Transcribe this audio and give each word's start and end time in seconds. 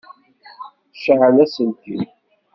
Cɛel 1.01 1.37
aselkim. 1.43 2.03